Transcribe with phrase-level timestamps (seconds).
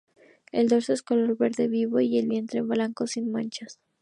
[0.51, 3.79] El dorso es de color verde vivo y el vientre blanco sin manchas.